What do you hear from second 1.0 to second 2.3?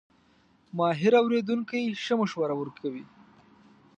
اورېدونکی ښه